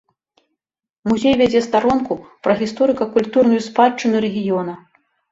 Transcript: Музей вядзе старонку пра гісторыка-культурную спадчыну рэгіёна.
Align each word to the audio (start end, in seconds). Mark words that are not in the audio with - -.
Музей 1.09 1.35
вядзе 1.41 1.59
старонку 1.65 2.13
пра 2.47 2.55
гісторыка-культурную 2.61 3.59
спадчыну 3.67 4.23
рэгіёна. 4.27 4.73